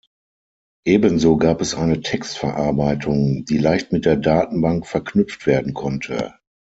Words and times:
Ebenso 0.83 1.37
gab 1.37 1.61
es 1.61 1.75
eine 1.75 2.01
Textverarbeitung, 2.01 3.45
die 3.45 3.59
leicht 3.59 3.91
mit 3.91 4.05
der 4.05 4.17
Datenbank 4.17 4.87
verknüpft 4.87 5.45
werden 5.45 5.75
konnte. 5.75 6.33